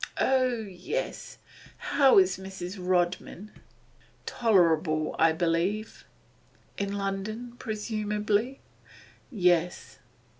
Oh 0.19 0.61
yes, 0.61 1.37
how 1.77 2.17
is 2.17 2.39
Mrs. 2.39 2.77
Rodman?' 2.79 3.51
'Tolerable, 4.25 5.15
I 5.19 5.31
believe.' 5.31 6.05
'In 6.79 6.93
London, 6.97 7.53
presumably?' 7.59 8.61
'Yes. 9.29 9.99